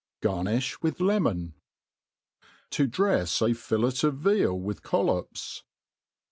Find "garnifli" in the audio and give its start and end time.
0.23-0.81